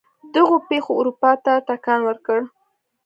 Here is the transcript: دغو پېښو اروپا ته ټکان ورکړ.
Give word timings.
دغو 0.33 0.55
پېښو 0.69 0.91
اروپا 0.99 1.31
ته 1.43 1.53
ټکان 1.67 1.99
ورکړ. 2.05 2.39